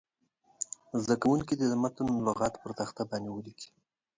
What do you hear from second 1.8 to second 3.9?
متن سخت لغات پر تخته ولیکي.